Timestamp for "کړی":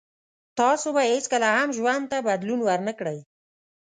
2.99-3.19